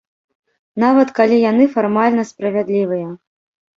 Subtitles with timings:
[0.83, 3.07] Нават калі яны фармальна справядлівыя.